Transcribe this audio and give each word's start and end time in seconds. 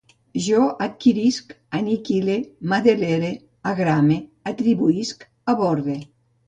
Jo 0.43 0.61
adquirisc, 0.85 1.51
aniquile, 1.81 2.39
m'adelere, 2.71 3.31
agrame, 3.75 4.21
atribuïsc, 4.55 5.33
aborde 5.57 6.03